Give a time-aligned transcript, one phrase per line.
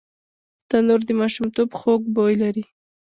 [0.69, 2.63] تنور د ماشومتوب خوږ بوی لري